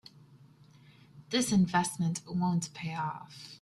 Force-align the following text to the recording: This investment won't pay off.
This 1.29 1.51
investment 1.51 2.23
won't 2.25 2.73
pay 2.73 2.95
off. 2.95 3.59